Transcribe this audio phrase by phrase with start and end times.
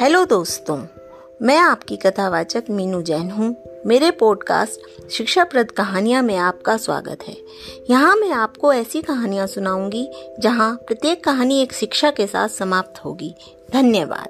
[0.00, 0.82] Hello दोस्तों,
[1.42, 7.36] मैं आपकी कथावाचक मीनू जैन हूँ। मेरे पॉडकास्ट शिक्षाप्रद कहानियाँ में आपका स्वागत है।
[7.90, 13.34] यहाँ मैं आपको ऐसी कहानियाँ सुनाऊँगी, जहाँ प्रत्येक कहानी एक शिक्षा के साथ समाप्त होगी।
[13.72, 14.28] धन्यवाद।